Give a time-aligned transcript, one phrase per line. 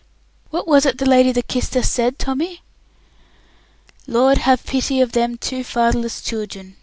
[0.49, 2.63] "What was it the lady that kissed us said, Tommy?"
[4.07, 6.77] "Lord, have pity on them two fatherless children!"